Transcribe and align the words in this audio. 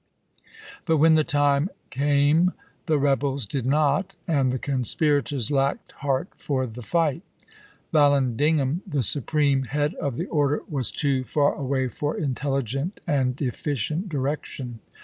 But 0.85 0.97
when 0.97 1.13
the 1.13 1.23
time 1.23 1.69
came 1.91 2.53
the 2.87 2.97
rebels 2.97 3.45
did 3.45 3.67
not, 3.67 4.15
and 4.27 4.51
the 4.51 4.57
conspirators 4.57 5.51
lacked 5.51 5.91
heart 5.91 6.29
for 6.33 6.65
the 6.65 6.81
fight. 6.81 7.21
Vallandigham, 7.93 8.81
the 8.87 9.03
supreme 9.03 9.61
head 9.65 9.93
of 10.01 10.15
the 10.15 10.25
order, 10.25 10.63
was 10.67 10.89
too 10.91 11.23
far 11.23 11.53
away 11.53 11.87
for 11.87 12.17
intelligent 12.17 12.99
and 13.05 13.39
efficient 13.43 14.09
direction. 14.09 14.79